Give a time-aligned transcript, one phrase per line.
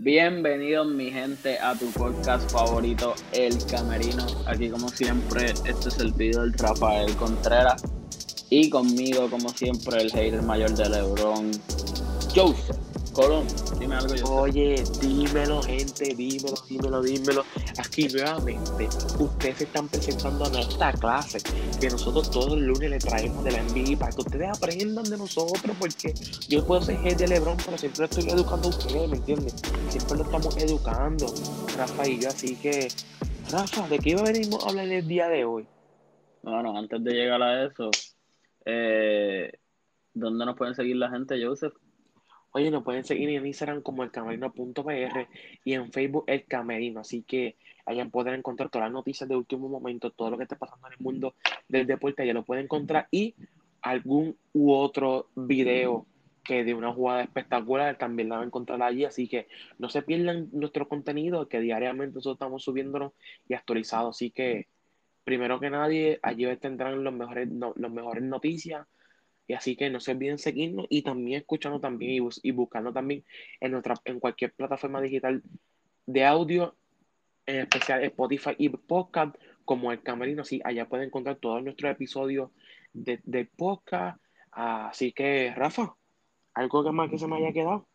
[0.00, 4.24] Bienvenidos mi gente a tu podcast favorito, El Camerino.
[4.46, 7.82] Aquí como siempre, este es el video del Rafael Contreras.
[8.48, 11.50] Y conmigo, como siempre, el hater mayor de Lebron,
[12.32, 12.76] Joseph
[13.12, 13.44] Colón.
[13.80, 14.30] Dime algo, Joseph.
[14.30, 17.44] Oye, dímelo, gente, dímelo, dímelo, dímelo.
[17.78, 18.88] Aquí nuevamente,
[19.18, 21.38] ustedes están presentando a nuestra clase
[21.80, 25.16] que nosotros todos los lunes le traemos de la NBA para que ustedes aprendan de
[25.16, 26.12] nosotros, porque
[26.48, 29.54] yo puedo ser jefe de Lebron, pero siempre estoy educando a ustedes, ¿me entiendes?
[29.90, 31.26] Siempre lo estamos educando,
[31.76, 32.88] Rafa y yo, así que,
[33.50, 35.66] Rafa, ¿de qué venimos a hablar en el día de hoy?
[36.42, 37.90] Bueno, antes de llegar a eso,
[38.64, 39.52] eh,
[40.14, 41.74] ¿dónde nos pueden seguir la gente, Joseph?
[42.52, 45.28] Oye, nos pueden seguir en Instagram como el camerino.pr
[45.64, 47.00] y en Facebook el camerino.
[47.00, 47.56] Así que
[47.88, 50.92] allá podrán encontrar todas las noticias de último momento, todo lo que está pasando en
[50.92, 51.34] el mundo
[51.68, 53.34] del deporte, allá lo pueden encontrar y
[53.82, 56.06] algún u otro video
[56.44, 59.04] que de una jugada espectacular también la van a encontrar allí.
[59.04, 63.12] Así que no se pierdan nuestro contenido que diariamente nosotros estamos subiéndonos
[63.48, 64.16] y actualizados.
[64.16, 64.66] Así que
[65.24, 68.86] primero que nadie, allí tendrán los mejores, no, los mejores noticias
[69.46, 72.92] y así que no se olviden seguirnos y también escuchando también y, bus y buscando
[72.92, 73.24] también
[73.60, 75.42] en, nuestra, en cualquier plataforma digital
[76.06, 76.74] de audio,
[77.48, 80.42] en especial Spotify y podcast, como el Camerino.
[80.42, 82.50] Así, allá pueden encontrar todos nuestros episodios
[82.92, 84.20] de, de podcast.
[84.52, 85.94] Así que, Rafa,
[86.54, 87.86] ¿algo que más que se me haya quedado?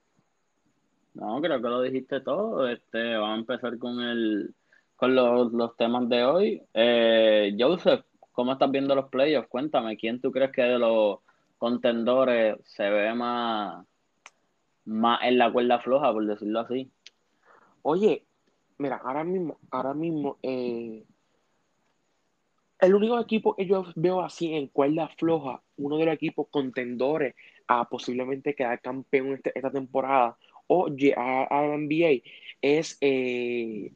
[1.13, 2.67] No, creo que lo dijiste todo.
[2.67, 4.53] Este, vamos a empezar con el
[4.95, 6.61] con los, los temas de hoy.
[6.73, 9.49] Eh, Joseph, ¿cómo estás viendo los playoffs?
[9.49, 11.19] Cuéntame, ¿quién tú crees que de los
[11.63, 13.85] contendores se ve más,
[14.83, 16.91] más en la cuerda floja, por decirlo así.
[17.83, 18.25] Oye,
[18.77, 21.03] mira, ahora mismo, ahora mismo, eh,
[22.79, 27.35] el único equipo que yo veo así en cuerda floja, uno de los equipos contendores
[27.67, 32.23] a posiblemente quedar campeón este, esta temporada o llegar a la NBA,
[32.61, 33.93] es eh,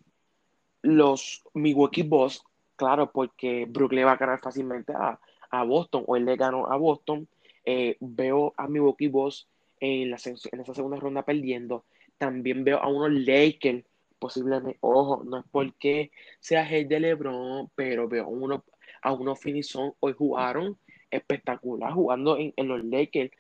[0.82, 2.44] los Milwaukee Bucks,
[2.76, 5.20] claro, porque Brooklyn va a ganar fácilmente a,
[5.66, 7.28] Boston, o él le ganó a Boston,
[7.66, 9.48] eh, veo a Milwaukee Bucks
[9.80, 11.86] en, la, en esa segunda ronda perdiendo.
[12.18, 13.84] También veo a unos Lakers,
[14.20, 18.62] posiblemente, ojo, no es porque sea el de LeBron, pero veo a unos,
[19.02, 20.78] a unos Finison hoy jugaron
[21.12, 23.32] espectacular, jugando en, los Lakers,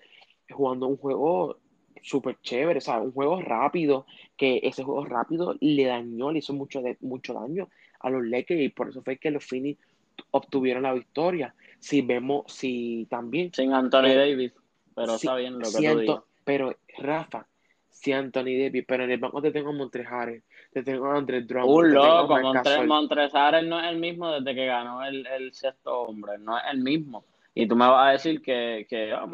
[0.49, 1.57] jugando un juego
[2.01, 4.05] súper chévere, o sea, un juego rápido,
[4.37, 7.67] que ese juego rápido le dañó, le hizo mucho, de, mucho daño
[7.99, 9.79] a los Lakers y por eso fue que los Phoenix
[10.31, 11.53] obtuvieron la victoria.
[11.79, 13.53] Si vemos, si también.
[13.53, 14.53] Sin Anthony eh, Davis,
[14.95, 16.17] pero está bien lo que tú dices.
[16.43, 17.45] Pero, Rafa,
[17.89, 21.47] si Anthony Davis, pero en el banco te tengo a Montrejares, te tengo a Andrés
[21.47, 21.69] Drummond.
[21.69, 26.57] Un loco, Montrejares no es el mismo desde que ganó el, el, sexto hombre, no
[26.57, 27.25] es el mismo.
[27.53, 29.27] Y tú me vas a decir que, que oh,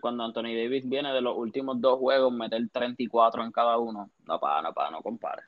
[0.00, 4.10] cuando Anthony Davis viene de los últimos dos juegos, meter 34 en cada uno.
[4.24, 5.42] No, para, no, para, no compare.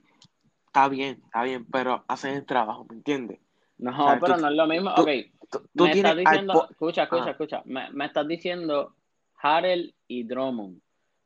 [0.67, 3.41] Está bien, está bien, pero hacen el trabajo, ¿me entiendes?
[3.79, 4.91] No, pero no es lo mismo.
[4.91, 5.09] ok,
[5.51, 7.63] tú, me estás diciendo, escucha, escucha, escucha.
[7.65, 8.95] Me, me, estás diciendo
[9.41, 10.81] Harrell y Drummond.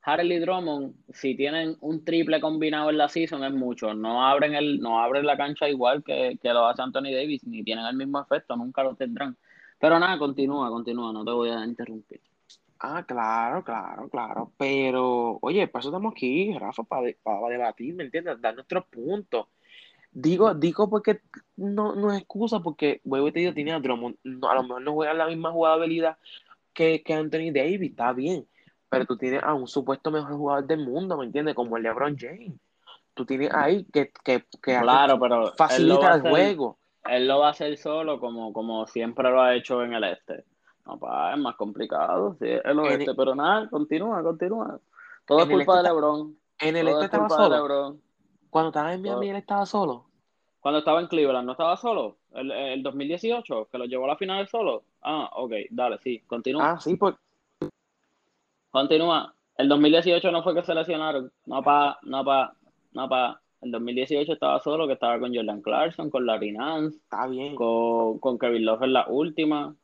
[0.06, 3.92] Harrell y Drummond, si tienen un triple combinado en la season, es mucho.
[3.92, 7.64] No abren, el, no abren la cancha igual que, que lo hace Anthony Davis, ni
[7.64, 9.36] tienen el mismo efecto, nunca lo tendrán.
[9.80, 12.20] Pero nada, continúa, continúa, no te voy a interrumpir.
[12.78, 14.52] Ah, claro, claro, claro.
[14.56, 18.40] Pero, oye, para eso estamos aquí, Rafa, para, para debatir, ¿me entiendes?
[18.40, 19.48] Dar nuestros puntos.
[20.12, 21.20] Digo, digo porque
[21.56, 24.16] no, no es excusa, porque vuelvo te digo, tiene a Drummond.
[24.48, 26.16] a lo mejor no juega la misma jugabilidad
[26.72, 28.46] que, que Anthony Davis, está bien.
[28.88, 31.54] Pero tú tienes a un supuesto mejor jugador del mundo, ¿me entiendes?
[31.54, 32.52] Como el LeBron James.
[33.14, 36.78] Tú tienes ahí que, que, que claro, pero facilita el juego.
[37.04, 40.44] Él lo va a hacer solo, como, como siempre lo ha hecho en el este.
[40.84, 42.36] No, pa, es más complicado.
[42.38, 44.78] Sí, el oeste, pero nada, continúa, continúa.
[45.24, 46.36] Todo es culpa este de LeBron.
[46.60, 47.96] En el este estaba solo.
[48.50, 50.06] Cuando estaba en Miami, él estaba solo.
[50.60, 52.16] Cuando estaba en Cleveland, ¿no estaba solo?
[52.32, 54.82] El, el 2018, que lo llevó a la final solo.
[55.02, 56.72] Ah, ok, dale, sí, continúa.
[56.72, 57.14] Ah, sí, pues.
[58.76, 59.34] Continúa.
[59.56, 61.32] El 2018 no fue que se lesionaron.
[61.46, 62.54] No pa, no pa,
[62.92, 63.40] no pa.
[63.62, 66.98] El 2018 estaba solo, que estaba con Jordan Clarkson, con Larry Nance.
[66.98, 67.54] Está bien.
[67.54, 69.74] Con, con Kevin Love en la última.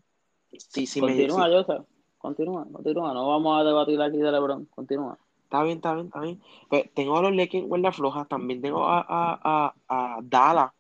[0.52, 1.87] Sí, sí, continúa, me, Joseph.
[2.19, 3.14] Continúa, continúa.
[3.14, 4.66] No vamos a debatir aquí de LeBron.
[4.66, 5.16] Continúa.
[5.44, 6.43] Está bien, está bien, está bien.
[6.69, 8.26] Pues tengo a los Lakers en cuerda floja.
[8.26, 10.70] También tengo a, a, a, a Dallas.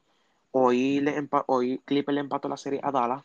[0.50, 1.14] Hoy, le
[1.46, 3.24] hoy Clipper le empató la serie a Dallas.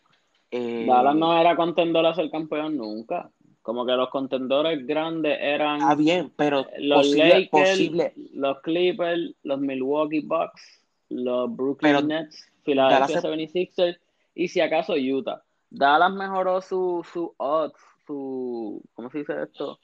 [0.50, 3.30] Eh, Dallas no era contendor a ser campeón nunca.
[3.68, 5.82] Como que los contendores grandes eran.
[5.82, 14.00] Está bien, pero los Lakers, los Clippers, los Milwaukee Bucks, los Brooklyn Nets, Philadelphia 76ers
[14.36, 15.44] y si acaso Utah.
[15.70, 18.82] Dallas mejoró su, su odds, su.
[18.94, 19.78] ¿Cómo se dice esto?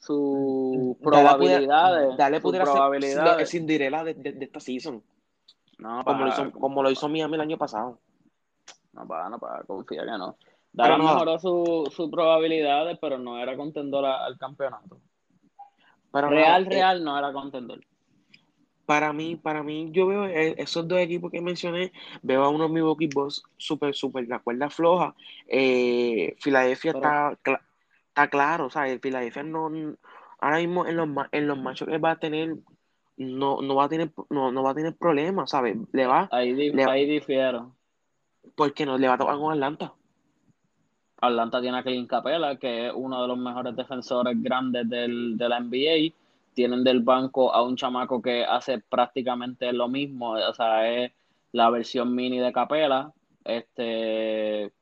[0.00, 2.18] su probabilidades.
[2.18, 3.48] Dale probabilidades.
[3.48, 5.02] sin direla de, de, esta season.
[5.78, 7.98] No, como, lo hizo, como lo hizo Miami el año pasado.
[8.92, 10.36] No, para, no, para, confía que no.
[10.74, 14.98] Dale mejoró sus su probabilidades, pero no era contendor al campeonato.
[16.12, 17.80] real, eh, real, no era contendor.
[18.84, 21.92] Para mí, para mí, yo veo e, esos dos equipos que mencioné,
[22.22, 25.14] veo a unos Milwaukee Bucks súper, súper la cuerda floja.
[25.46, 27.38] Eh, Filadelfia está,
[28.08, 29.00] está claro, ¿sabes?
[29.00, 29.70] Filadelfia no,
[30.40, 32.56] ahora mismo en los, en los machos que va a tener,
[33.16, 35.76] no, no va a tener, no, no va a tener problemas, ¿sabes?
[35.92, 36.28] Le va.
[36.32, 36.50] Ahí,
[36.88, 37.76] ahí difiero.
[38.56, 39.94] Porque no le va a tocar con Atlanta.
[41.20, 45.48] Atlanta tiene a Clint Capela, que es uno de los mejores defensores grandes del, de
[45.48, 46.14] la NBA
[46.54, 51.12] tienen del banco a un chamaco que hace prácticamente lo mismo, o sea, es
[51.52, 53.12] la versión mini de Capela,
[53.44, 54.72] este,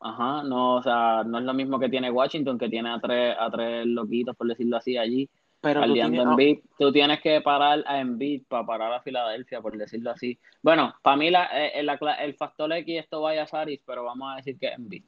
[0.00, 3.34] ajá, no, o sea, no es lo mismo que tiene Washington, que tiene a tres,
[3.38, 5.28] a tres loquitos, por decirlo así, allí,
[5.60, 10.12] pero tú tienes, tú tienes que parar a Embiid para parar a Filadelfia, por decirlo
[10.12, 10.38] así.
[10.62, 14.36] Bueno, para mí la, eh, el, factor X esto vaya a Saris, pero vamos a
[14.36, 15.02] decir que Embiid.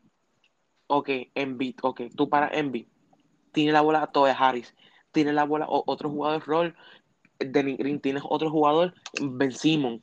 [0.90, 2.86] Ok, Embiid, ok, tú para Embiid.
[3.52, 4.74] Tiene la bola todo Harris
[5.12, 6.76] tiene la bola o, otro jugador rol,
[7.38, 10.02] Denny Green tienes otro jugador, Ben Simon.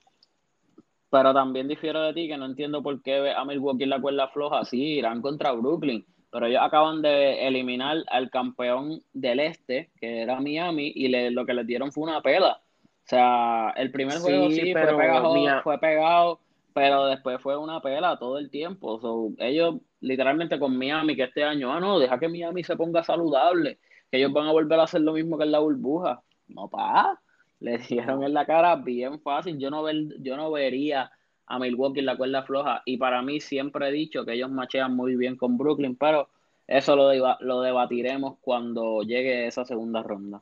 [1.10, 4.66] Pero también difiero de ti que no entiendo por qué a Milwaukee la cuerda floja.
[4.66, 10.42] Sí, irán contra Brooklyn, pero ellos acaban de eliminar al campeón del este, que era
[10.42, 12.62] Miami, y le, lo que les dieron fue una pela.
[12.84, 16.42] O sea, el primer juego sí, fue, pegado, fue pegado,
[16.74, 19.00] pero después fue una pela todo el tiempo.
[19.38, 23.80] ellos literalmente con Miami, que este año, ah, no, deja que Miami se ponga saludable
[24.10, 26.22] que ellos van a volver a hacer lo mismo que en la burbuja.
[26.48, 27.20] No, pa,
[27.60, 29.58] le dieron en la cara bien fácil.
[29.58, 31.12] Yo no, ver, yo no vería
[31.46, 32.82] a Milwaukee en la cuerda floja.
[32.86, 36.30] Y para mí siempre he dicho que ellos machean muy bien con Brooklyn, pero
[36.68, 40.42] eso lo, lo debatiremos cuando llegue esa segunda ronda.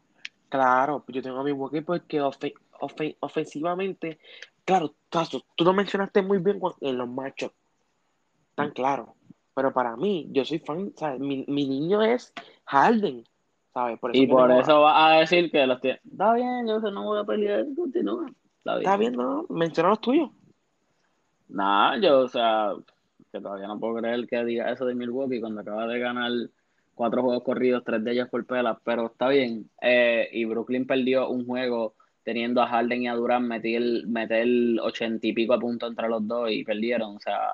[0.49, 2.21] Claro, yo tengo a Milwaukee porque
[3.19, 4.19] ofensivamente,
[4.63, 4.93] claro,
[5.55, 7.51] tú lo mencionaste muy bien en los machos,
[8.55, 9.15] tan claro.
[9.55, 12.31] Pero para mí, yo soy fan, Mi, mi niño es
[12.65, 13.23] Harden
[14.13, 15.99] y por eso va a decir que los tiene.
[16.09, 18.31] Está bien, yo no voy a pelear, continúa.
[18.57, 20.29] Está bien, no, menciona los tuyos.
[21.49, 22.71] Nada, yo, o sea,
[23.31, 26.31] que todavía no puedo creer que diga eso de Milwaukee cuando acaba de ganar
[26.93, 29.69] cuatro juegos corridos, tres de ellos por pelas, pero está bien.
[29.81, 34.47] Eh, y Brooklyn perdió un juego teniendo a Harden y a Durant meter, meter
[34.81, 37.17] ochenta y pico a punto entre los dos y perdieron.
[37.17, 37.53] O sea,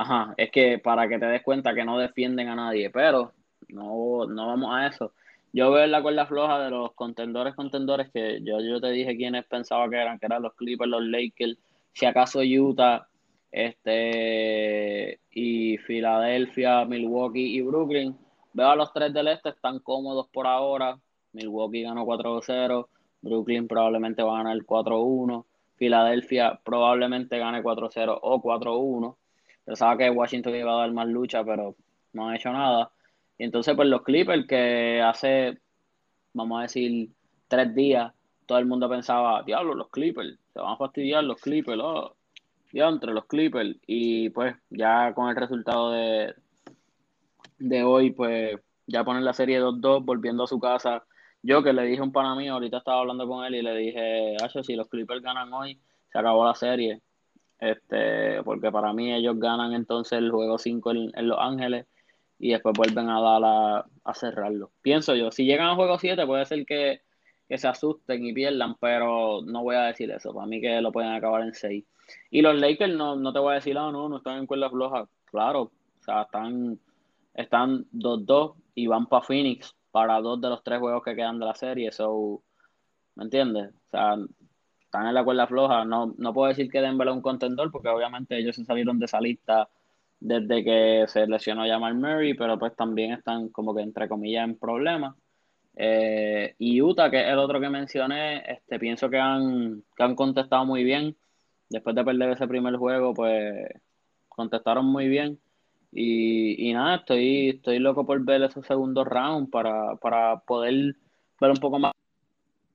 [0.00, 3.32] ajá, es que para que te des cuenta que no defienden a nadie, pero
[3.68, 5.12] no, no vamos a eso.
[5.52, 9.44] Yo veo la cuerda floja de los contendores, contendores que yo, yo te dije quiénes
[9.44, 11.58] pensaba que eran, que eran los Clippers, los Lakers,
[11.92, 13.08] si acaso Utah,
[13.50, 18.16] este y Filadelfia, Milwaukee y Brooklyn.
[18.54, 20.98] Veo a los tres del este, están cómodos por ahora.
[21.32, 22.88] Milwaukee ganó 4-0,
[23.20, 25.44] Brooklyn probablemente va a ganar 4-1,
[25.76, 29.16] Filadelfia probablemente gane 4-0 o 4-1.
[29.64, 31.76] Pensaba que Washington iba a dar más lucha, pero
[32.12, 32.90] no ha hecho nada.
[33.38, 35.58] Y entonces, pues los Clippers, que hace,
[36.34, 37.10] vamos a decir,
[37.48, 38.12] tres días,
[38.46, 42.14] todo el mundo pensaba, diablo, los Clippers, se van a fastidiar los Clippers, oh,
[42.72, 43.76] entre los Clippers.
[43.86, 46.34] Y pues ya con el resultado de,
[47.58, 51.04] de hoy, pues ya ponen la serie 2-2, volviendo a su casa.
[51.42, 53.74] Yo que le dije a un pana mío, ahorita estaba hablando con él y le
[53.76, 55.80] dije, Hacho, si los Clippers ganan hoy,
[56.12, 57.00] se acabó la serie.
[57.60, 61.86] Este, porque para mí ellos ganan entonces el juego 5 en Los Ángeles
[62.38, 63.42] y después vuelven a dar
[64.04, 64.72] a, cerrarlo.
[64.80, 67.02] Pienso yo, si llegan a juego 7 puede ser que,
[67.48, 70.32] se asusten y pierdan, pero no voy a decir eso.
[70.32, 71.84] Para mí que lo pueden acabar en 6.
[72.30, 75.08] Y los Lakers no, te voy a decir, ah, no, no están en cuerda floja.
[75.24, 76.78] Claro, o sea, están
[77.34, 81.46] están 2-2 y van para Phoenix para dos de los tres juegos que quedan de
[81.46, 81.92] la serie.
[81.92, 82.42] So,
[83.16, 83.70] ¿Me entiendes?
[83.74, 84.16] O sea,
[84.90, 85.84] están en la cuerda floja.
[85.84, 89.04] No, no puedo decir que Denver es un contendor porque obviamente ellos se salieron de
[89.06, 89.68] esa lista
[90.18, 94.58] desde que se lesionó Jamal Murray, pero pues también están como que entre comillas en
[94.58, 95.14] problemas.
[95.76, 100.16] Eh, y Utah, que es el otro que mencioné, este, pienso que han, que han
[100.16, 101.16] contestado muy bien.
[101.68, 103.68] Después de perder ese primer juego, pues
[104.28, 105.38] contestaron muy bien.
[105.92, 110.96] Y, y nada, estoy, estoy loco por ver ese segundo round para, para poder
[111.40, 111.92] ver un poco más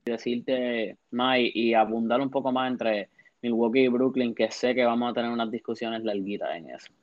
[0.05, 3.09] decirte más y, abundar un poco más entre
[3.41, 6.93] Milwaukee y Brooklyn, que sé que vamos a tener unas discusiones larguitas en eso.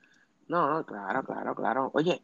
[0.47, 1.91] No, no, claro, claro, claro.
[1.93, 2.21] Oye,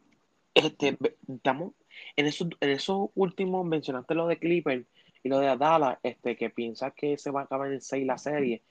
[0.53, 1.73] este, estamos
[2.15, 4.85] en esos, en esos últimos, mencionaste lo de Clipper
[5.21, 8.17] y lo de Adala, este, que piensas que se va a acabar en 6 la
[8.17, 8.63] serie,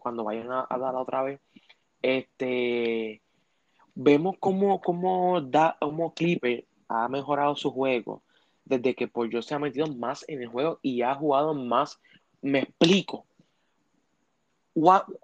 [0.00, 1.40] cuando vayan a, Adala otra vez,
[2.00, 3.20] este,
[3.94, 5.42] vemos cómo, cómo,
[5.80, 8.22] cómo Clipper ha mejorado su juego
[8.78, 12.00] desde que George se ha metido más en el juego y ha jugado más.
[12.40, 13.26] Me explico.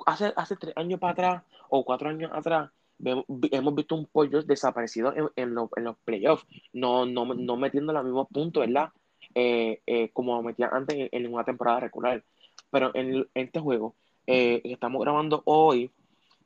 [0.07, 5.15] Hace, hace tres años para atrás o cuatro años atrás, hemos visto un George desaparecido
[5.37, 5.71] en, los,
[6.05, 8.91] playoffs, no, no, no metiendo los mismos puntos, ¿verdad?
[9.35, 12.23] Eh, eh, como metía antes en, una temporada regular.
[12.71, 13.95] Pero en, este juego
[14.27, 15.91] eh, que estamos grabando hoy,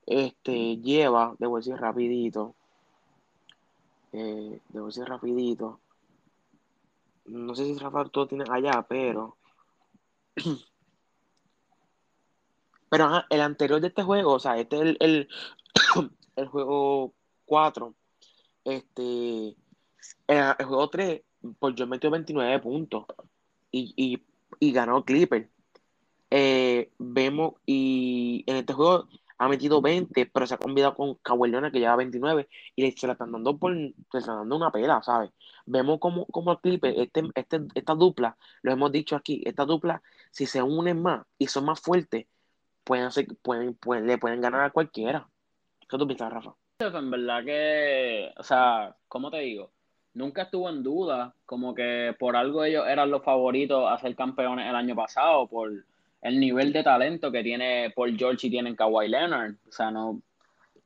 [0.07, 2.55] este lleva, debo decir rapidito,
[4.13, 5.81] debo decir rapidito,
[7.27, 9.37] no sé si Rafa tú tienes allá, pero.
[12.89, 15.29] Pero el anterior de este juego, o sea, este es el,
[16.37, 17.15] el, juego
[17.47, 17.95] 4.
[18.65, 19.57] Este.
[20.27, 21.23] El, juego 3,
[21.59, 23.07] pues yo metió 29 puntos.
[23.71, 24.21] Y,
[24.61, 25.49] y, ganó Clipper.
[26.29, 29.09] Eh, vemos, y en este juego
[29.43, 33.15] ha metido 20, pero se ha combinado con Kawhi que lleva 29 y se la
[33.15, 35.33] están dando por, se están dando una pela, ¿sabes?
[35.67, 40.01] Vemos como, como el clip, este, este, esta dupla, lo hemos dicho aquí, esta dupla,
[40.31, 42.27] si se unen más y son más fuertes,
[42.85, 45.29] pueden, hacer, pueden, pueden, le pueden ganar a cualquiera.
[45.89, 46.55] ¿Qué tú piensas, Rafa?
[46.79, 49.73] En verdad que, o sea, ¿cómo te digo?
[50.15, 54.69] Nunca estuvo en duda, como que por algo ellos eran los favoritos a ser campeones
[54.69, 55.73] el año pasado, por
[56.23, 59.57] el nivel de talento que tiene Paul George y tienen Kawhi Leonard.
[59.69, 60.23] O sea, no,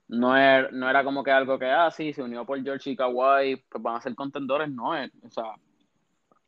[0.08, 2.96] no, era, no era como que algo que, ah, sí, se unió Paul George y
[2.96, 4.70] Kawhi, pues van a ser contendores.
[4.70, 5.54] No, es, o sea,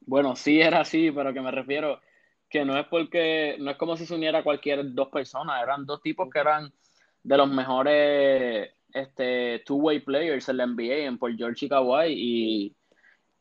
[0.00, 2.00] bueno, sí era así, pero que me refiero
[2.49, 6.00] que no es porque, no es como si se uniera cualquier dos personas, eran dos
[6.00, 6.73] tipos que eran
[7.23, 12.76] de los mejores este, two-way players en la NBA, en Paul George y Kawhi, y,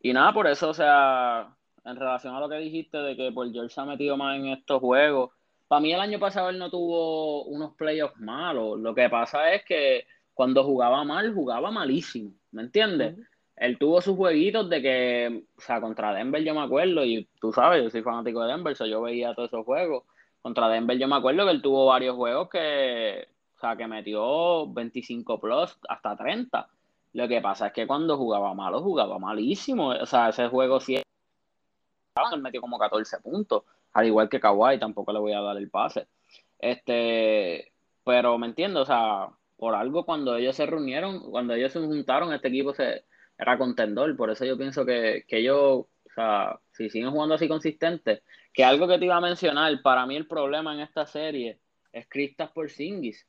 [0.01, 3.54] y nada, por eso, o sea, en relación a lo que dijiste de que Paul
[3.54, 5.32] George se ha metido más en estos juegos,
[5.67, 8.79] para mí el año pasado él no tuvo unos playoffs malos.
[8.79, 12.31] Lo que pasa es que cuando jugaba mal, jugaba malísimo.
[12.51, 13.17] ¿Me entiendes?
[13.55, 17.51] Él tuvo sus jueguitos de que, o sea, contra Denver yo me acuerdo, y tú
[17.51, 20.03] sabes, yo soy fanático de Denver, so yo veía todos esos juegos.
[20.41, 24.71] Contra Denver yo me acuerdo que él tuvo varios juegos que, o sea, que metió
[24.71, 26.69] 25 plus hasta 30.
[27.13, 29.89] Lo que pasa es que cuando jugaba malo, jugaba malísimo.
[29.89, 33.63] O sea, ese juego sí él metió como 14 puntos
[33.94, 36.08] al igual que Kawhi, tampoco le voy a dar el pase.
[36.60, 37.72] Este,
[38.03, 42.34] pero me entiendo, o sea, por algo cuando ellos se reunieron, cuando ellos se juntaron,
[42.34, 43.06] este equipo se,
[43.38, 44.15] era contendor.
[44.15, 48.63] Por eso yo pienso que, que ellos, o sea, si siguen jugando así consistente, que
[48.63, 51.60] algo que te iba a mencionar, para mí el problema en esta serie
[51.91, 53.27] es Kristaps Porzingis.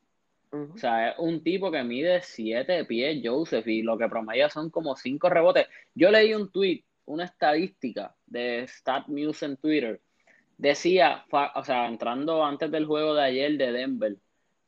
[0.51, 4.71] O sea, es un tipo que mide 7 pies, Joseph, y lo que promedia son
[4.71, 5.67] como 5 rebotes.
[5.95, 10.01] Yo leí un tweet, una estadística de StatMuse en Twitter,
[10.59, 11.25] decía,
[11.55, 14.17] o sea, entrando antes del juego de ayer de Denver,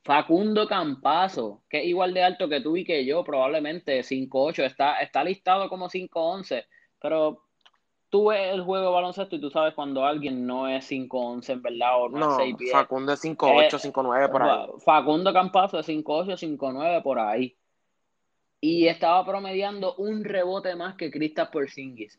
[0.03, 5.01] Facundo Campazo, que es igual de alto que tú y que yo, probablemente 5'8, está,
[5.01, 6.65] está listado como 5'11,
[7.01, 7.43] pero
[8.09, 11.63] tú ves el juego de baloncesto y tú sabes cuando alguien no es 5'11 en
[11.63, 12.73] verdad o no, es 6 pies.
[12.73, 14.67] Facundo es 5'8, 5'9 eh, por ahí.
[14.85, 17.57] Facundo Campazo es 5'8, 5'9 por ahí.
[18.63, 22.19] Y estaba promediando un rebote más que Kristaps Porzingis.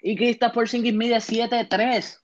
[0.00, 2.20] Y Kristaps Porzingis mide 7'3.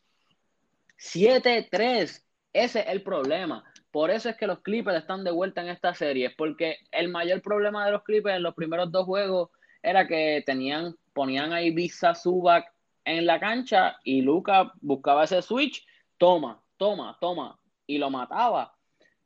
[0.98, 2.24] 7-3.
[2.52, 3.64] Ese es el problema.
[3.90, 7.42] Por eso es que los Clippers están de vuelta en esta serie, porque el mayor
[7.42, 9.50] problema de los Clippers en los primeros dos juegos
[9.82, 12.64] era que tenían, ponían ahí Visa Subac
[13.04, 15.86] en la cancha y Luca buscaba ese switch,
[16.18, 18.74] toma, toma, toma, y lo mataba.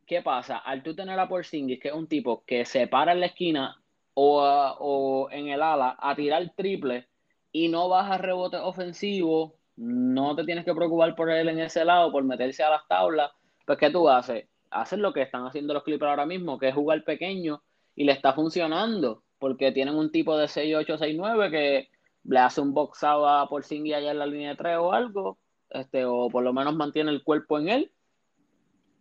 [0.07, 0.59] ¿Qué pasa?
[0.59, 3.81] Al tú tener a Porzingis, que es un tipo que se para en la esquina
[4.15, 7.09] o, o en el ala a tirar triple
[7.53, 12.11] y no baja rebote ofensivo, no te tienes que preocupar por él en ese lado,
[12.11, 13.31] por meterse a las tablas,
[13.65, 14.49] pues ¿qué tú haces?
[14.71, 17.63] Haces lo que están haciendo los Clippers ahora mismo, que es jugar pequeño,
[17.95, 21.89] y le está funcionando, porque tienen un tipo de 6-8, 6-9 que
[22.25, 25.39] le hace un boxado a Porzingis allá en la línea de 3 o algo,
[25.71, 27.93] este, o por lo menos mantiene el cuerpo en él,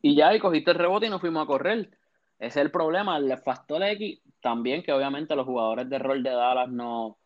[0.04, 1.90] y ya, y cogiste el rebote y nos fuimos a correr.
[2.38, 6.70] Ese es el problema, el X, también que obviamente los jugadores de rol de Dallas
[6.70, 7.18] no,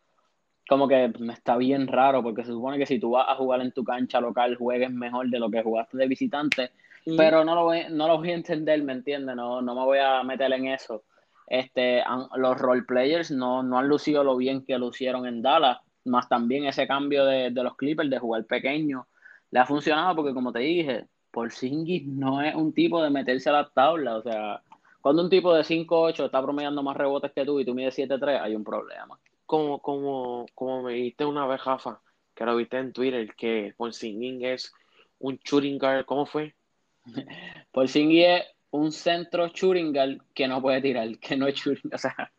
[0.72, 3.60] como que me está bien raro porque se supone que si tú vas a jugar
[3.60, 6.72] en tu cancha local juegues mejor de lo que jugaste de visitante,
[7.18, 9.36] pero no lo, voy, no lo voy a entender, ¿me entiendes?
[9.36, 11.04] No, no me voy a meter en eso.
[11.46, 12.02] Este,
[12.38, 16.64] los role players no, no han lucido lo bien que lucieron en Dallas, más también
[16.64, 19.08] ese cambio de, de los Clippers de jugar pequeño
[19.52, 23.54] le ha funcionado porque como te dije, Porzingis no es un tipo de meterse a
[23.54, 24.62] la tabla, o sea,
[25.02, 28.40] cuando un tipo de 5'8 está promediando más rebotes que tú y tú mides 7'3,
[28.42, 29.20] hay un problema
[29.52, 32.02] como, como, como me dijiste una vez, Jafa,
[32.34, 34.74] que lo viste en Twitter, que Porzingis es
[35.20, 36.56] un shooting guard, ¿cómo fue?
[37.74, 41.98] Porzingis es un centro shooting guard que no puede tirar, que no es shooting, o
[41.98, 42.32] sea,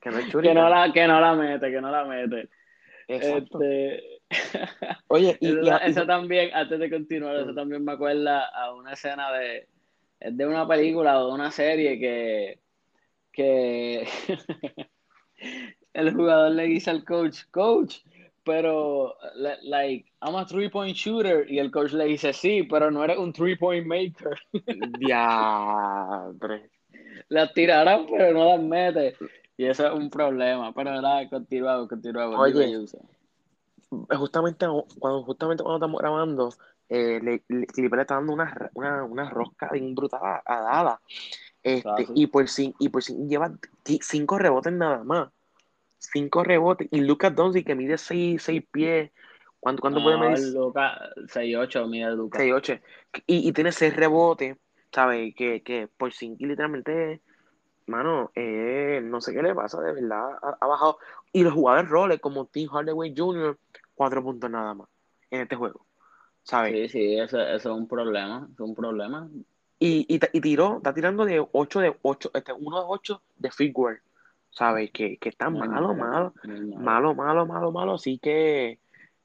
[0.00, 2.48] que no, es que no, la, que no la mete, que no la mete.
[3.08, 4.20] Este,
[5.08, 7.56] Oye, y, eso, también, antes de continuar, eso mm.
[7.56, 9.66] también me acuerda a una escena de,
[10.20, 12.60] de una película o de una serie que,
[13.32, 14.06] que
[15.94, 17.98] el jugador le dice al coach, coach,
[18.44, 19.16] pero,
[19.62, 21.50] like, I'm a three-point shooter.
[21.50, 24.38] Y el coach le dice, sí, pero no eres un three-point maker.
[24.98, 26.70] Diadre.
[27.28, 29.16] Las tirarán, pero no las mete.
[29.56, 30.74] Y eso es un problema.
[30.74, 32.38] Pero nada, continuamos, continuamos.
[32.38, 32.86] Oye,
[34.10, 34.66] justamente
[34.98, 36.50] cuando, justamente cuando estamos grabando,
[36.88, 41.00] eh, le, le, le está dando una, una, una rosca bien brutal a, Dada.
[41.62, 43.50] Este, y, por sin, y por sin, lleva
[44.02, 45.30] cinco rebotes nada más.
[46.12, 46.88] Cinco rebotes.
[46.90, 49.10] Y Lucas Doncic, que mide seis, seis pies.
[49.60, 50.54] ¿Cuánto, cuánto puede medir?
[50.54, 52.42] Lucas, 6'8 mide Lucas.
[52.42, 52.80] 6'8.
[53.26, 54.56] Y, y tiene seis rebotes,
[54.92, 55.34] ¿sabes?
[55.34, 57.22] Que, que por sin, literalmente
[57.86, 60.98] mano, eh, no sé qué le pasa, de verdad, ha, bajado.
[61.32, 63.58] Y los jugadores roles como Tim Hardaway Jr.,
[63.94, 64.88] cuatro puntos nada más
[65.30, 65.86] en este juego,
[66.42, 66.92] ¿sabes?
[66.92, 69.28] Sí, sí, eso, es un problema, es un problema.
[69.78, 73.50] Y, y, y, tiró, está tirando de 8 de 8, este, 1 de 8 de
[73.50, 74.00] figure,
[74.54, 74.90] ¿sabes?
[74.92, 76.32] Que, que está malo, malo,
[76.76, 78.78] malo, malo, malo, malo, así que,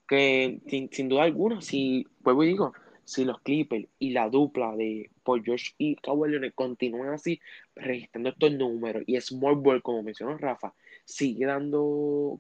[0.07, 2.73] que sin, sin duda alguna, si, vuelvo y digo,
[3.05, 7.39] si los Clippers y la dupla de Paul George y Kawhi Leonard continúan así,
[7.75, 10.73] registrando estos números y Small Ball, como mencionó Rafa,
[11.05, 12.39] sigue dando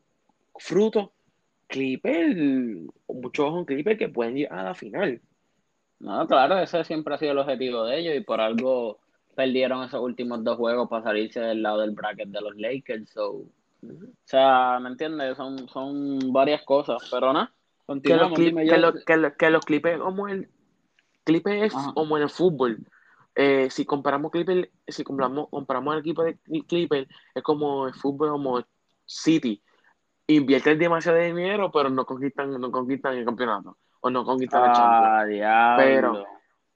[0.57, 1.09] frutos,
[1.67, 2.35] Clippers,
[3.07, 5.21] muchos ojos Clippers que pueden llegar a la final.
[5.99, 8.99] No, claro, ese siempre ha sido el objetivo de ellos y por algo
[9.35, 13.15] perdieron esos últimos dos juegos para salirse del lado del bracket de los Lakers.
[13.17, 13.45] O
[14.25, 15.37] sea, ¿me entiendes?
[15.37, 17.49] Son, son varias cosas, pero no.
[18.03, 20.47] Que los, que, que los Clippers como el,
[21.23, 22.85] Clippers es como en el fútbol.
[23.35, 28.31] Eh, si comparamos Clippers, si comparamos, comparamos el equipo de Clippers, es como el fútbol,
[28.31, 28.61] como
[29.05, 29.63] City.
[30.27, 33.77] Invierten demasiado dinero, pero no conquistan, no conquistan el campeonato.
[34.01, 35.43] O no conquistan el Champions.
[35.45, 36.25] Ah, pero,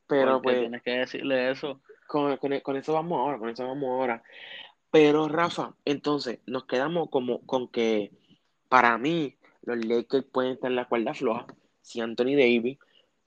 [0.07, 0.59] pero pues.
[0.59, 1.81] Tienes que decirle eso.
[2.07, 4.23] Con, con, eso vamos ahora, con eso vamos ahora.
[4.91, 8.11] Pero Rafa, entonces, nos quedamos como con que
[8.69, 11.47] para mí los Lakers pueden estar en la cuerda floja
[11.81, 12.77] si Anthony Davis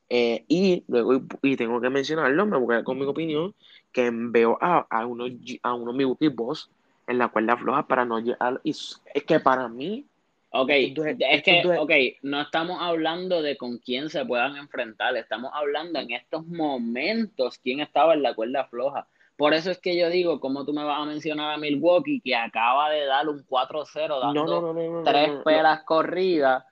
[0.09, 3.55] eh, y luego, y tengo que mencionarlo, me voy a con mi opinión,
[3.93, 5.31] que veo a, a unos
[5.63, 6.71] a uno Milwaukee Boss
[7.07, 8.61] en la cuerda floja para no llegar.
[8.65, 10.07] es que para mí.
[10.51, 11.91] Ok, es, que, ok,
[12.23, 17.81] no estamos hablando de con quién se puedan enfrentar, estamos hablando en estos momentos quién
[17.81, 19.07] estaba en la cuerda floja.
[19.37, 22.35] Por eso es que yo digo, como tú me vas a mencionar a Milwaukee, que
[22.35, 26.65] acaba de dar un 4-0 dando tres pelas corridas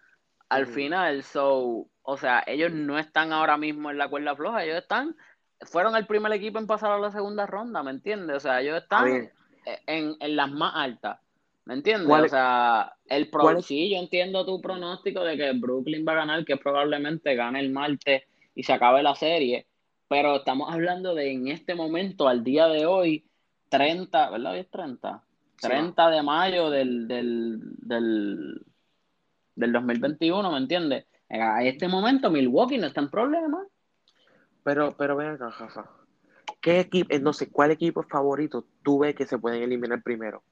[0.48, 4.76] al final, so o sea, ellos no están ahora mismo en la cuerda floja, ellos
[4.76, 5.16] están,
[5.62, 8.36] fueron el primer equipo en pasar a la segunda ronda, ¿me entiendes?
[8.36, 9.30] O sea, ellos están
[9.86, 11.18] en, las más altas,
[11.64, 12.08] ¿me entiendes?
[12.08, 16.44] O sea, el pro sí, yo entiendo tu pronóstico de que Brooklyn va a ganar,
[16.44, 18.22] que probablemente gane el martes
[18.54, 19.66] y se acabe la serie,
[20.08, 23.24] pero estamos hablando de en este momento, al día de hoy,
[23.70, 24.52] 30, ¿verdad?
[24.52, 25.24] Hoy es 30.
[25.60, 28.64] 30 de mayo del, del, del,
[29.54, 31.06] del 2021, ¿me entiendes?
[31.30, 33.66] A este momento Milwaukee no está en problema.
[34.62, 35.90] Pero, pero ven acá, Jafa.
[36.60, 40.42] ¿Qué equipo, no sé, cuál equipo favorito tú ves que se pueden eliminar primero?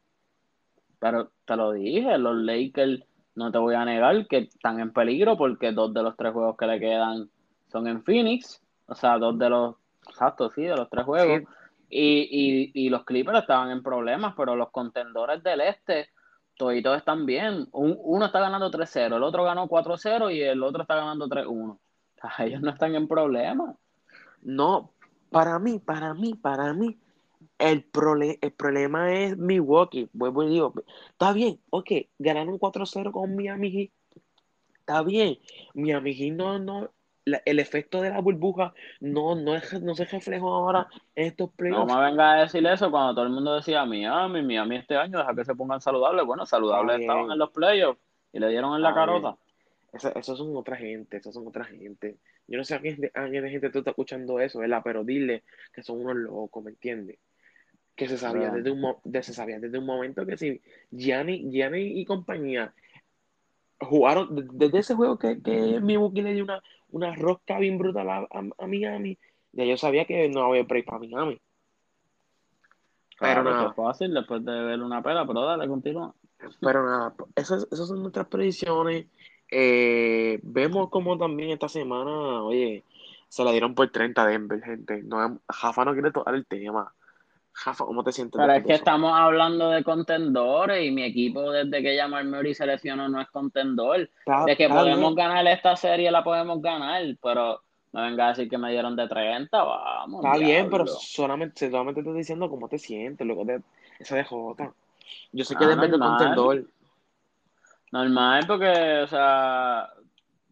[1.02, 3.02] Pero te lo dije, los Lakers,
[3.34, 6.56] no te voy a negar que están en peligro porque dos de los tres juegos
[6.56, 7.28] que le quedan
[7.72, 8.62] son en Phoenix.
[8.86, 9.74] O sea, dos de los,
[10.08, 11.42] exacto, sí, de los tres juegos.
[11.90, 16.08] Y, y, y los Clippers estaban en problemas, pero los contendores del este
[16.56, 17.66] todos están bien.
[17.72, 21.78] uno está ganando 3-0, el otro ganó 4-0 y el otro está ganando 3-1.
[22.38, 23.74] ellos no están en problema.
[24.42, 24.92] No,
[25.30, 26.96] para mí, para mí, para mí,
[27.62, 27.87] el,
[28.40, 30.09] el problema es Milwaukee.
[30.12, 30.75] Vuelvo y digo,
[31.11, 33.90] está bien, ok, ganaron 4-0 con Miami Heat.
[34.81, 35.38] Está bien,
[35.75, 36.90] Miami Heat no, no,
[37.25, 41.87] el efecto de la burbuja no, no, no se reflejó ahora en estos playoffs.
[41.87, 45.18] No me venga a decir eso cuando todo el mundo decía Miami, Miami este año,
[45.18, 46.27] deja que se pongan saludables.
[46.27, 48.01] Bueno, saludables estaban en los playoffs
[48.33, 49.37] y le dieron en la carota.
[49.92, 52.16] Esos son otra gente, esos son otra gente.
[52.48, 54.81] Yo no sé a quién de gente tú estás escuchando eso, ¿verdad?
[54.83, 57.18] Pero dile que son unos locos, ¿me entiendes?
[57.94, 62.05] Que se sabía, desde un, se sabía desde un momento que si Gianni, Gianni y
[62.05, 62.72] compañía
[63.85, 68.26] jugaron desde ese juego que, que Milwaukee le dio una, una rosca bien brutal a,
[68.31, 69.18] a, Miami,
[69.52, 71.40] ya yo sabía que no había break para Miami.
[73.18, 73.68] Pero nada.
[73.68, 76.14] Es fácil después de ver una pela, pero dale, continúa.
[76.61, 79.07] Pero nada, esas, esas son nuestras predicciones.
[79.50, 82.85] Eh, vemos como también esta semana, oye,
[83.28, 85.02] se la dieron por 30 Denver, gente.
[85.02, 86.92] No, Jafa no quiere tocar el tema.
[87.64, 88.40] Rafa, ¿cómo te sientes?
[88.40, 92.66] Pero es que estamos hablando de contendores y mi equipo desde que Jamal Murray se
[92.66, 94.08] lesionó no es contendor.
[94.46, 97.60] de que podemos ganar esta serie la podemos ganar, pero
[97.92, 100.24] no venga a decir que me dieron de 30, vamos.
[100.24, 103.60] Está bien, pero solamente, solamente te estoy diciendo cómo te sientes, luego de
[103.98, 104.72] esa DJ.
[105.32, 106.64] Yo sé que ah, de contendor.
[107.90, 109.90] Normal, porque, o sea,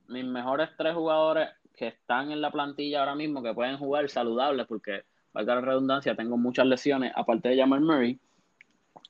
[0.09, 4.67] mis mejores tres jugadores que están en la plantilla ahora mismo, que pueden jugar saludables,
[4.67, 8.19] porque, valga la redundancia, tengo muchas lesiones, aparte de Jamal Murray,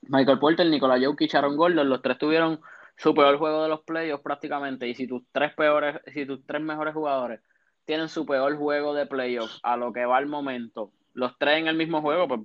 [0.03, 2.59] Michael Porter, Nicolás Jokic, Aaron Gordon, los tres tuvieron
[2.97, 6.61] su peor juego de los playoffs prácticamente, y si tus tres peores, si tus tres
[6.61, 7.41] mejores jugadores
[7.85, 11.67] tienen su peor juego de playoffs a lo que va al momento, los tres en
[11.67, 12.41] el mismo juego, pues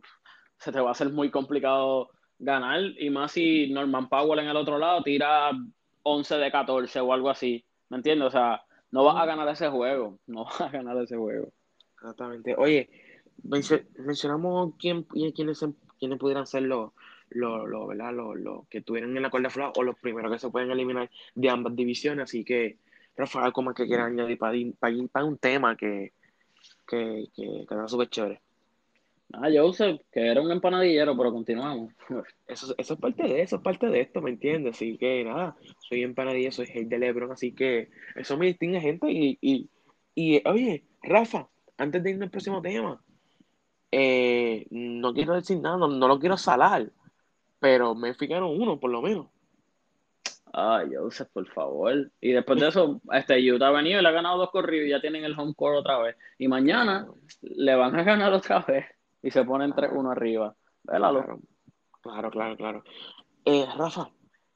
[0.58, 4.56] se te va a hacer muy complicado ganar, y más si Norman Powell en el
[4.56, 5.50] otro lado tira
[6.02, 8.28] 11 de 14 o algo así, ¿me entiendes?
[8.28, 11.52] O sea, no vas a ganar ese juego, no vas a ganar ese juego.
[11.94, 12.54] Exactamente.
[12.56, 12.88] Oye,
[13.42, 15.64] mencionamos quién, quiénes,
[15.98, 16.92] quiénes pudieran ser los,
[17.30, 18.12] los, los, ¿verdad?
[18.12, 21.10] Los, los, que tuvieran en la cuerda floja o los primeros que se pueden eliminar
[21.34, 22.24] de ambas divisiones.
[22.24, 22.78] Así que,
[23.16, 26.12] Rafael, ¿cómo es que quieran añadir para, para, para un tema que,
[26.86, 28.40] que, que, que súper chévere?
[29.32, 31.92] Ah, Joseph, que era un empanadillero, pero continuamos.
[32.46, 34.76] Eso, eso es parte de eso, es parte de esto, ¿me entiendes?
[34.76, 39.10] Así que nada, soy empanadilla, soy hate de Lebron, así que eso me distingue gente.
[39.10, 39.68] Y, y,
[40.14, 43.02] y oye, Rafa, antes de irnos al próximo tema,
[43.92, 46.90] eh, no quiero decir nada, no, lo quiero salar,
[47.58, 49.28] pero me fijaron uno por lo menos.
[50.52, 52.10] Ay, Joseph, por favor.
[52.20, 54.90] Y después de eso, este Utah ha venido y le ha ganado dos corridos y
[54.90, 56.16] ya tienen el home court otra vez.
[56.38, 57.06] Y mañana
[57.42, 58.86] le van a ganar otra vez
[59.22, 60.54] y se ponen entre uno arriba.
[60.86, 61.40] Claro,
[62.00, 62.56] claro, claro.
[62.56, 62.84] claro.
[63.44, 64.10] Eh, Rafa,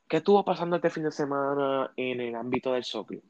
[0.09, 3.21] ¿qué estuvo pasando este fin de semana en el ámbito del soccer?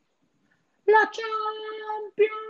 [0.87, 2.50] ¡La Champions!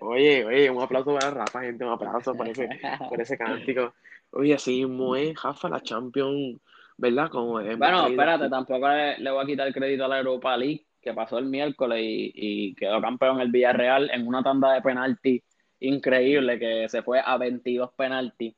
[0.00, 2.68] Oye, oye, un aplauso para Rafa, gente, un aplauso por ese,
[3.08, 3.94] por ese cántico.
[4.30, 6.60] Oye, así muy Rafa, la Champions,
[6.96, 7.30] ¿verdad?
[7.30, 11.38] Como bueno, espérate, tampoco le, voy a quitar crédito a la Europa League, que pasó
[11.38, 15.42] el miércoles y, y quedó campeón el Villarreal en una tanda de penalti
[15.80, 18.54] increíble que se fue a 22 penaltis.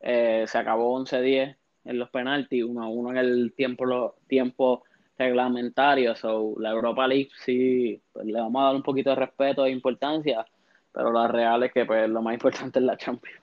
[0.00, 4.84] Eh, se acabó 11-10 en los penaltis, 1-1 en el tiempo, tiempo
[5.20, 6.16] reglamentario.
[6.16, 9.70] So, la Europa League sí pues, le vamos a dar un poquito de respeto e
[9.70, 10.44] importancia,
[10.92, 13.38] pero la real es que pues, lo más importante es la Champions.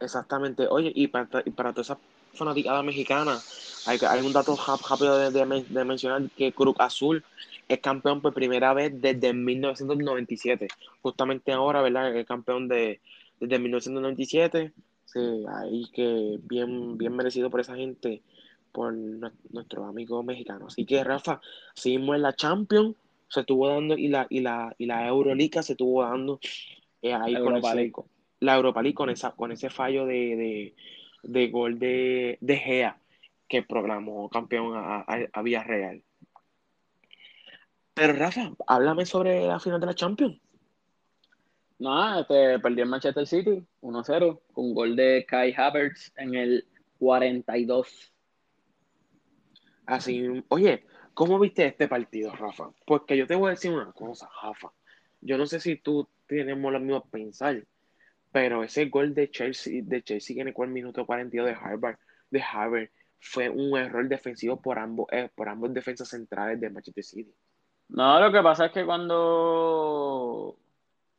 [0.00, 0.66] Exactamente.
[0.68, 1.98] Oye, y para, y para toda esa
[2.32, 3.38] fanaticada mexicana,
[3.86, 4.56] hay, hay un dato
[4.90, 7.24] rápido de, de mencionar que Cruz Azul
[7.68, 10.68] es campeón por primera vez desde 1997.
[11.02, 12.14] Justamente ahora, ¿verdad?
[12.16, 13.00] Es campeón de,
[13.40, 14.72] desde 1997.
[15.04, 18.22] Sí, ahí que bien, bien merecido por esa gente,
[18.74, 20.66] por nuestro amigo mexicano.
[20.66, 21.40] Así que, Rafa,
[21.74, 22.96] seguimos en la Champions,
[23.28, 26.40] se estuvo dando, y la, y la, y la Euroliga se estuvo dando
[27.00, 27.52] eh, ahí con
[28.40, 30.74] la Europa League con, esa, con ese fallo de,
[31.52, 32.98] gol de, de Gea
[33.48, 36.02] que programó campeón a, a, a Villarreal.
[37.94, 40.40] Pero Rafa, háblame sobre la final de la Champions.
[41.78, 46.66] No, este, perdió el Manchester City 1-0 con gol de Kai Havertz en el
[46.98, 48.13] 42.
[49.86, 52.70] Así, oye, ¿cómo viste este partido, Rafa?
[52.86, 54.72] Porque yo te voy a decir una cosa, Rafa.
[55.20, 57.64] Yo no sé si tú tenemos lo mismo pensar,
[58.32, 61.98] pero ese gol de Chelsea, de Chelsea en el minuto 42 de Harvard,
[62.30, 62.88] de Harvard,
[63.20, 67.34] fue un error defensivo por ambos, eh, por ambos defensas centrales de Manchester City.
[67.88, 70.56] No, lo que pasa es que cuando,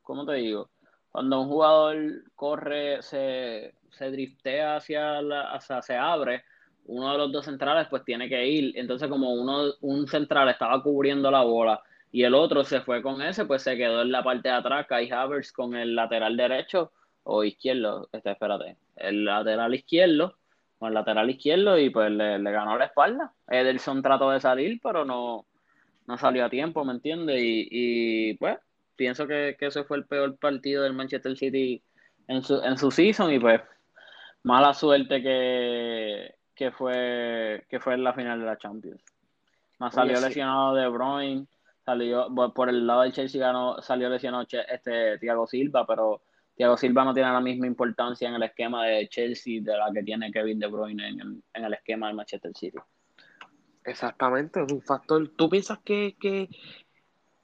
[0.01, 0.69] ¿cómo te digo?
[1.11, 1.95] Cuando un jugador
[2.35, 6.43] corre, se, se driftea hacia la, hacia, se abre,
[6.85, 8.77] uno de los dos centrales pues tiene que ir.
[8.77, 13.21] Entonces como uno, un central estaba cubriendo la bola y el otro se fue con
[13.21, 16.91] ese, pues se quedó en la parte de atrás, Kai Havertz con el lateral derecho
[17.23, 20.37] o izquierdo, este, espérate, el lateral izquierdo,
[20.77, 23.33] con el lateral izquierdo y pues le, ganó la espalda.
[23.47, 25.45] Ederson trató de salir, pero no,
[26.07, 27.37] no salió a tiempo, ¿me entiendes?
[27.37, 28.59] Y, pues
[28.95, 31.83] pienso que, ese fue el peor partido del Manchester City
[32.27, 33.59] en su, en su season y pues
[34.43, 39.03] mala suerte que, que fue que fue en la final de la Champions.
[39.79, 41.47] Más salió lesionado De Bruyne,
[41.83, 46.21] salió por el lado del Chelsea ganó, salió lesionado este Thiago Silva, pero
[46.55, 50.03] Thiago Silva no tiene la misma importancia en el esquema de Chelsea de la que
[50.03, 52.77] tiene Kevin De Bruyne en el, en el esquema del Manchester City.
[53.83, 55.27] Exactamente, es un factor.
[55.35, 56.49] ¿Tú piensas que, que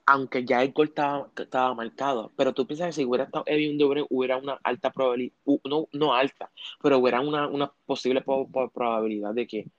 [0.06, 3.78] aunque ya el gol estaba, estaba marcado, pero tú piensas que si hubiera estado Evin
[3.78, 5.34] Dubre hubiera una alta probabilidad,
[5.64, 6.50] no, no alta,
[6.82, 9.70] pero hubiera una, una posible probabilidad de que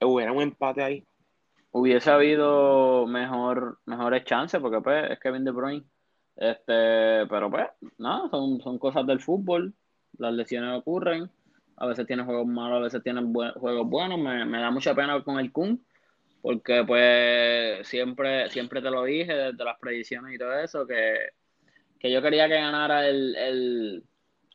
[0.00, 1.04] hubiera un empate ahí?
[1.70, 5.84] Hubiese habido mejor, mejores chances, porque pues es Kevin De Bruyne.
[6.36, 7.66] Este, pero pues,
[7.98, 9.74] nada, son, son cosas del fútbol.
[10.18, 11.30] las lesiones ocurren,
[11.76, 15.22] a veces tiene juegos malos, a veces tiene juegos buenos, me, me, da mucha pena
[15.22, 15.84] con el Kun,
[16.42, 21.30] porque pues siempre, siempre te lo dije desde las predicciones y todo eso, que,
[21.98, 24.04] que yo quería que ganara el, el,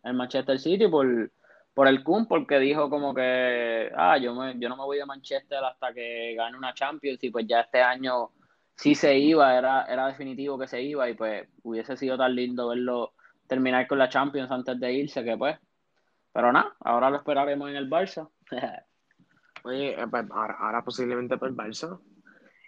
[0.04, 1.32] el Manchester City por,
[1.74, 5.06] por el Kun, porque dijo como que, ah, yo, me, yo no me voy de
[5.06, 8.32] Manchester hasta que gane una Champions y pues ya este año
[8.76, 12.70] sí se iba, era, era definitivo que se iba y pues hubiese sido tan lindo
[12.70, 13.14] verlo
[13.48, 15.58] terminar con la Champions antes de irse que pues,
[16.32, 18.30] pero nada, ahora lo esperaremos en el Barça.
[19.64, 22.00] Oye, eh, ahora, posiblemente por el Barça,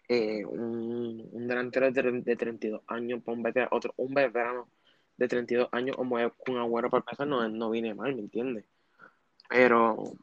[0.08, 4.70] eh, un, un, delantero de, de 32 años, un veterano, otro, un veterano
[5.18, 8.66] de 32 años como es un agüero por Barça no, no viene mal, ¿me entiendes?
[9.50, 10.14] Pero,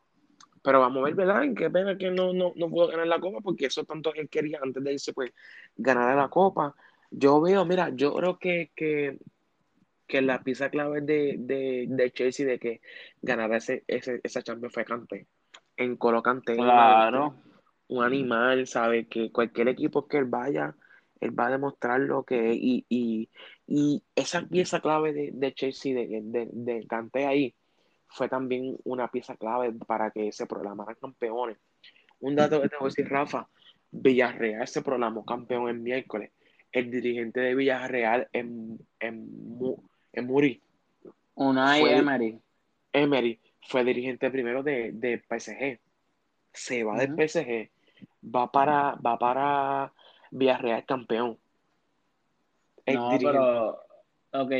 [0.62, 1.42] pero vamos a ver, ¿verdad?
[1.56, 4.60] Qué pena que no, no, no pudo ganar la copa, porque eso tanto él quería
[4.62, 5.32] antes de irse, pues,
[5.76, 6.74] ganar la copa.
[7.10, 9.18] Yo veo, mira, yo creo que, que,
[10.06, 12.80] que la pieza clave de, de, de, Chelsea de que
[13.20, 15.26] ganara ese, ese, esa Champions fue Cante.
[15.76, 16.54] En Colocante.
[16.54, 17.34] Claro.
[17.88, 19.06] Un animal, ¿sabe?
[19.06, 20.74] Que cualquier equipo que él vaya,
[21.20, 22.56] él va a demostrar lo que es.
[22.56, 23.28] Y, y,
[23.66, 27.54] y esa pieza clave de, de Chelsea, de, de, de ahí,
[28.06, 31.58] fue también una pieza clave para que se programaran campeones.
[32.20, 33.48] Un dato que te voy a decir, Rafa,
[33.90, 36.30] Villarreal se programó campeón el miércoles.
[36.70, 39.28] El dirigente de Villarreal en, en,
[40.12, 40.62] en Muri.
[41.34, 42.38] Unai Emery.
[42.92, 45.80] Emery fue dirigente primero de, de PSG.
[46.52, 47.70] Se va del PSG.
[48.24, 49.92] Va para, va para
[50.30, 51.38] Villarreal campeón.
[52.86, 53.82] no, pero
[54.34, 54.50] Ok,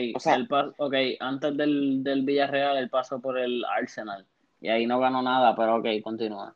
[0.77, 4.27] okay antes del, del Villarreal él pasó por el Arsenal
[4.61, 6.55] y ahí no ganó nada, pero ok, continúa.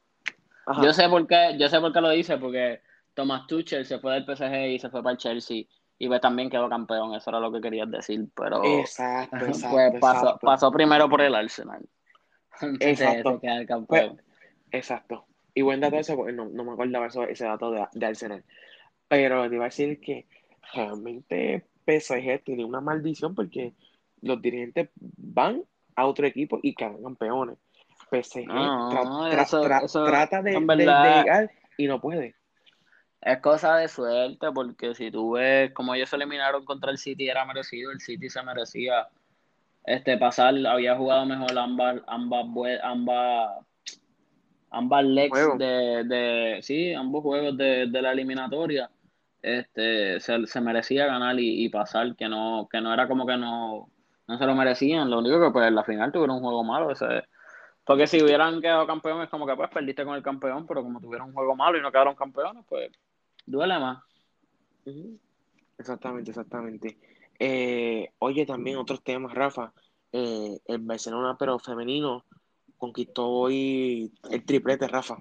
[0.83, 2.83] Yo sé por qué, yo sé por qué lo dice, porque
[3.15, 5.65] Thomas Tuchel se fue del PSG y se fue para el Chelsea
[5.99, 9.37] y pues también quedó campeón, eso era lo que querías decir, pero exacto,
[9.71, 11.89] pues pasó, pasó primero por el Arsenal.
[12.81, 13.41] Exacto.
[13.67, 13.87] campeón.
[13.87, 14.13] Pues,
[14.71, 15.27] exacto.
[15.55, 18.45] Y buen dato eso, porque no, no me acordaba eso, ese dato de, de Arsenal.
[19.09, 20.27] Pero te iba a decir que
[20.75, 23.75] realmente PSG tiene una maldición porque
[24.21, 25.63] los dirigentes van
[25.95, 27.59] a otro equipo y quedan campeones.
[28.11, 28.47] PSG
[30.07, 32.35] trata de, llegar y no puede.
[33.21, 37.29] Es cosa de suerte porque si tú ves como ellos se eliminaron contra el City
[37.29, 39.09] era merecido, el City se merecía
[39.87, 42.45] este pasar, había jugado mejor ambas ambas
[42.83, 43.51] ambas
[44.71, 48.91] ambas legs de, de, sí, ambos juegos de, de la eliminatoria
[49.47, 53.89] este, se, merecía ganar y, pasar, que no, que no era como que no,
[54.27, 56.91] no se lo merecían, lo único que pues en la final tuvieron un juego malo,
[56.91, 57.25] ese,
[57.85, 61.29] porque si hubieran quedado campeones como que pues perdiste con el campeón, pero como tuvieron
[61.29, 62.91] un juego malo y no quedaron campeones, pues
[63.47, 64.03] duele más.
[65.79, 66.99] Exactamente, exactamente.
[67.39, 69.73] Eh, oye, también otros temas, Rafa.
[70.13, 72.25] Eh, el Barcelona, pero femenino,
[72.79, 75.19] conquistó hoy el triplete, Rafa.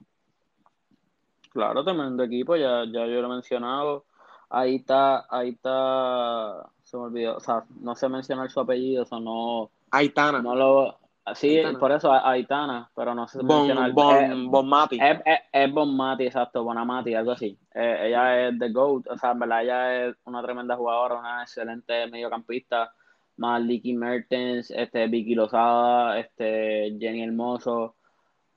[1.51, 4.05] Claro, tremendo equipo, ya, ya yo lo he mencionado.
[4.49, 9.05] Ahí está, ahí está, se me olvidó, o sea, no sé mencionar su apellido, o
[9.05, 9.71] sea, no.
[9.91, 10.41] Aitana.
[10.41, 10.97] No lo,
[11.33, 13.91] sí, por eso Aitana, pero no sé bon, mencionar.
[13.93, 14.99] Bon, eh, bon Mati.
[15.01, 17.57] Es, es, es, Bon Mati, exacto, Bonamati, algo así.
[17.73, 21.41] Eh, ella es The GOAT, o sea, en verdad ella es una tremenda jugadora, una
[21.41, 22.93] excelente mediocampista,
[23.37, 27.95] más Licky Mertens, este, Vicky Lozada, este, Jenny Hermoso.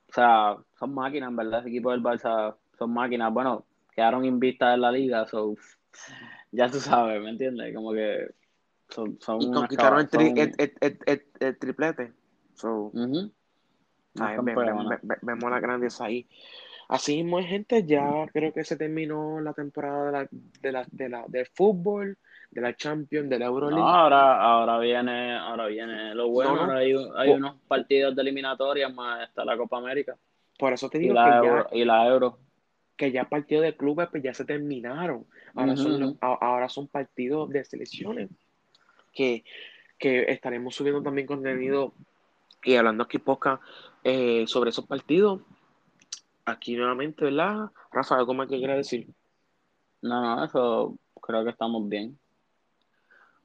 [0.09, 3.33] O sea, son máquinas, en verdad, ese equipo del Barça son máquinas.
[3.33, 5.55] Bueno, quedaron invistas en la liga, so
[6.51, 7.75] ya tú sabes, ¿me entiendes?
[7.75, 8.27] Como que
[8.89, 12.13] son, son y conquistaron el, tri, el, el, triplete.
[12.59, 12.91] So,
[15.21, 16.27] vemos la grandeza ahí.
[16.89, 20.27] Así mismo, gente, ya creo que se terminó la temporada de la,
[20.59, 22.17] de la, de la, del fútbol,
[22.49, 23.81] de la Champions, de la Euroleague.
[23.81, 29.45] ahora, ahora viene, ahora viene lo bueno, hay, hay unos partidos de eliminatorias más está
[29.45, 30.17] la Copa América.
[30.57, 32.39] Por eso te digo que ya, y la Euro
[32.97, 35.25] que ya partidos de clubes pues ya se terminaron.
[35.55, 38.29] Ahora, son, ahora son partidos de selecciones
[39.13, 39.43] que,
[39.99, 41.93] estaremos subiendo también contenido
[42.63, 43.59] y hablando aquí poca
[44.03, 45.41] eh, sobre esos partidos.
[46.45, 47.69] Aquí nuevamente, ¿verdad?
[47.91, 49.07] Rafael, ¿cómo es que quiere decir?
[50.01, 52.19] No, no, eso creo que estamos bien.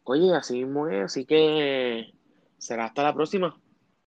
[0.04, 2.12] Oye, así mismo es, así que
[2.58, 3.58] será hasta la próxima.